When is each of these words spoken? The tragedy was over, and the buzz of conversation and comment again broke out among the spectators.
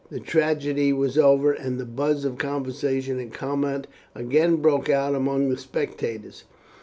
The 0.09 0.19
tragedy 0.19 0.91
was 0.91 1.15
over, 1.15 1.51
and 1.53 1.79
the 1.79 1.85
buzz 1.85 2.25
of 2.25 2.39
conversation 2.39 3.19
and 3.19 3.31
comment 3.31 3.85
again 4.15 4.55
broke 4.55 4.89
out 4.89 5.13
among 5.13 5.49
the 5.49 5.57
spectators. 5.59 6.43